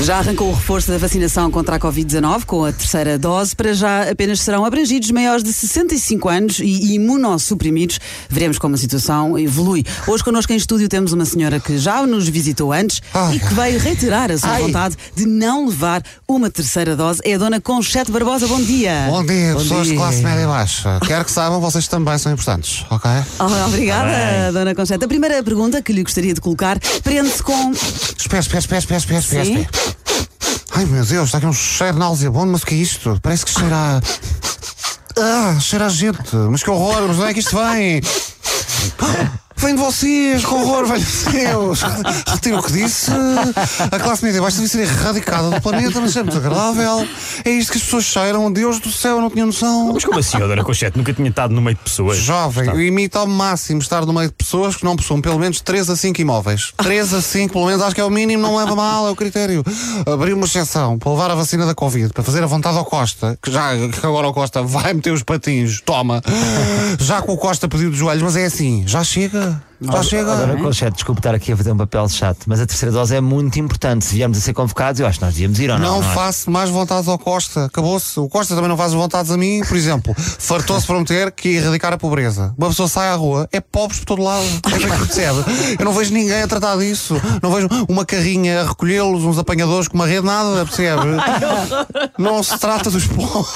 [0.00, 3.54] Já arrancou o reforço da vacinação contra a Covid-19 com a terceira dose.
[3.54, 7.98] Para já apenas serão abrangidos maiores de 65 anos e imunossuprimidos.
[8.28, 9.84] Veremos como a situação evolui.
[10.06, 13.36] Hoje connosco em estúdio temos uma senhora que já nos visitou antes Ai.
[13.36, 14.62] e que veio reiterar a sua Ai.
[14.62, 17.20] vontade de não levar uma terceira dose.
[17.24, 18.46] É a dona Conchete Barbosa.
[18.46, 19.08] Bom dia.
[19.10, 19.92] Bom dia, Bom pessoas dia.
[19.92, 21.00] de classe média e baixa.
[21.04, 23.10] Quero que saibam, vocês também são importantes, ok?
[23.40, 25.04] Oh, obrigada, dona Conchete.
[25.04, 27.72] A primeira pergunta que lhe gostaria de colocar prende-se com.
[27.72, 29.87] Espera, espera, espera, espera, espera, espera.
[30.78, 33.18] Ai meu Deus, está aqui um cheiro nauseabundo, mas o que é isto?
[33.20, 34.00] Parece que cheira a...
[35.20, 36.36] Ah, cheira a gente.
[36.48, 38.00] Mas que horror, mas não é que isto vem?
[39.58, 41.82] Vem de vocês, que horror, velho Deus!
[42.28, 43.10] Retiro o que disse.
[43.90, 47.06] A classe média baixa devia ser erradicada do planeta, mas é muito agradável.
[47.44, 48.52] É isto que as pessoas cheiram.
[48.52, 49.92] Deus do céu, eu não tinha noção.
[49.92, 50.96] Mas como assim, ó, Dona Conchete?
[50.96, 52.18] Nunca tinha estado no meio de pessoas.
[52.18, 55.60] Jovem, eu imito ao máximo estar no meio de pessoas que não possuem pelo menos
[55.60, 56.72] 3 a 5 imóveis.
[56.76, 59.16] 3 a 5, pelo menos, acho que é o mínimo, não leva mal, é o
[59.16, 59.64] critério.
[60.06, 63.36] Abri uma exceção para levar a vacina da Covid, para fazer a vontade ao Costa,
[63.42, 66.22] que já que agora o Costa vai meter os patinhos, toma.
[67.00, 69.47] Já que o Costa pediu de joelhos, mas é assim, já chega.
[69.80, 70.36] Já chega.
[70.36, 73.20] Dona Conchete, desculpe estar aqui a fazer um papel chato, mas a terceira dose é
[73.20, 74.04] muito importante.
[74.04, 75.86] Se viermos a ser convocados, eu acho que nós devíamos ir ou não.
[75.86, 76.14] Não não é?
[76.14, 77.66] faço mais vontades ao Costa.
[77.66, 78.18] Acabou-se.
[78.18, 79.60] O Costa também não faz vontades a mim.
[79.66, 82.54] Por exemplo, fartou-se prometer que ia erradicar a pobreza.
[82.58, 84.44] Uma pessoa sai à rua, é pobres por todo lado.
[84.66, 85.44] É que percebe.
[85.78, 87.20] Eu não vejo ninguém a tratar disso.
[87.42, 91.02] Não vejo uma carrinha a recolhê-los, uns apanhadores com uma rede, nada, percebe?
[92.18, 93.46] Não se trata dos pobres.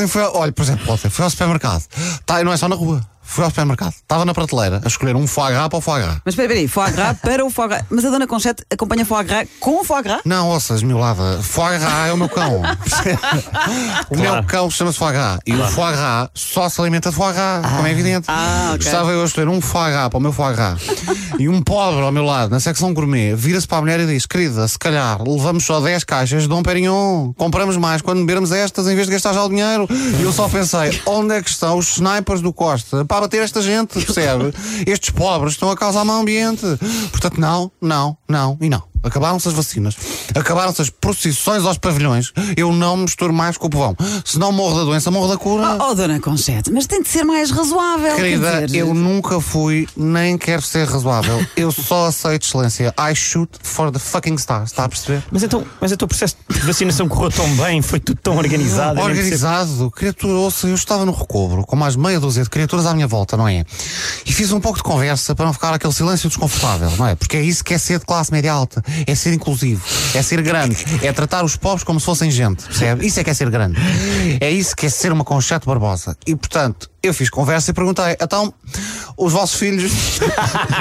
[0.00, 1.84] Ontem foi, olha, por exemplo, ontem fui ao supermercado.
[2.24, 3.02] Tá, e não é só na rua.
[3.40, 3.94] Fui ao supermercado.
[3.94, 6.18] Estava na prateleira a escolher um foie gras para o foie gras.
[6.22, 7.84] Mas espera aí, foie gras para o foie gras.
[7.88, 10.20] Mas a dona Conchete acompanha foie gras com o foie gras?
[10.26, 11.40] Não, ouça, esmiolada.
[11.42, 12.60] Foie gras é o meu cão.
[14.10, 15.38] o meu cão chama-se foie gras.
[15.46, 18.26] E o foie gras só se alimenta de foie gras, como é evidente.
[18.28, 18.86] ah, ok.
[18.86, 20.78] Estava eu a escolher um foie gras para o meu foie gras.
[21.38, 24.26] e um pobre ao meu lado, na secção gourmet, vira-se para a mulher e diz:
[24.26, 27.32] Querida, se calhar levamos só 10 caixas de Dom Perignon.
[27.38, 29.88] Compramos mais quando bebermos estas em vez de gastar já o dinheiro.
[30.18, 33.62] E eu só pensei: onde é que estão os snipers do Costa para bater esta
[33.62, 33.94] gente?
[33.94, 34.52] Percebe?
[34.84, 36.66] Estes pobres estão a causar mau ambiente.
[37.12, 38.89] Portanto, não, não, não e não.
[39.02, 39.96] Acabaram-se as vacinas,
[40.34, 42.32] acabaram-se as procissões aos pavilhões.
[42.56, 43.96] Eu não me misturo mais com o povão.
[44.24, 45.78] Se não morro da doença, morro da cura.
[45.82, 48.14] Oh, dona Conchete, mas tem de ser mais razoável.
[48.14, 51.44] quer Querida, dizer- eu nunca fui, nem quero ser razoável.
[51.56, 52.94] Eu só aceito excelência.
[52.98, 55.22] I shoot for the fucking stars, está a perceber?
[55.30, 59.00] Mas então, mas então o processo de vacinação correu tão bem, foi tudo tão organizado.
[59.00, 63.06] Organizado, criatura, ouça, eu estava no recobro com mais meia dúzia de criaturas à minha
[63.06, 63.64] volta, não é?
[64.24, 67.14] E fiz um pouco de conversa para não ficar aquele silêncio desconfortável, não é?
[67.14, 69.82] Porque é isso que é ser de classe média alta, é ser inclusivo,
[70.14, 73.06] é ser grande, é tratar os pobres como se fossem gente, percebe?
[73.06, 73.78] Isso é que é ser grande.
[74.40, 76.16] É isso que é ser uma conchete barbosa.
[76.26, 78.52] E portanto, eu fiz conversa e perguntei, então,
[79.16, 79.92] os vossos filhos.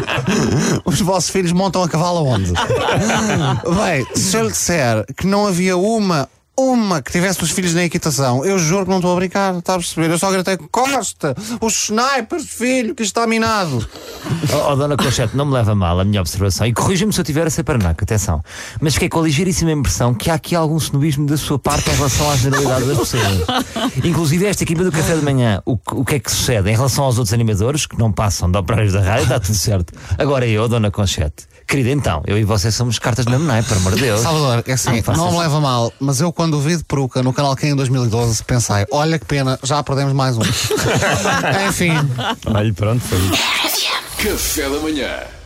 [0.84, 2.52] os vossos filhos montam a cavalo aonde?
[2.52, 7.84] Bem, se eu lhe disser que não havia uma, uma que tivesse os filhos na
[7.84, 10.10] equitação, eu juro que não estou a brincar, está a perceber?
[10.10, 13.86] Eu só gritei, Costa, os snipers, filho, que está minado.
[14.52, 17.24] Oh, oh, Dona Conchete, não me leva mal a minha observação e corrija-me se eu
[17.24, 18.42] tiver a ser paranaca, atenção.
[18.80, 21.94] Mas fiquei com a ligeiríssima impressão que há aqui algum snobismo da sua parte em
[21.94, 23.22] relação à generalidade das pessoas.
[24.04, 26.68] Inclusive esta equipa do café de manhã, o, que- o que é que sucede?
[26.70, 29.92] Em relação aos outros animadores, que não passam de operários da rádio, está tudo certo.
[30.18, 33.94] Agora eu, Dona Conchete, querida então, eu e você somos cartas na menai, por amor
[33.94, 34.20] de Deus.
[34.20, 37.32] Salvador, é assim, Não não me leva mal, mas eu quando vi de peruca no
[37.32, 40.42] canal Q em 2012 pensei, olha que pena, já perdemos mais um.
[41.68, 41.92] Enfim.
[42.46, 43.88] Olha, pronto, foi isso.
[44.18, 45.37] Café da manhã.